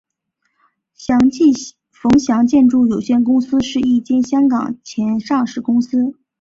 [0.95, 1.53] 祥记
[1.91, 6.15] 冯祥建筑有限公司是一间香港前上市公司。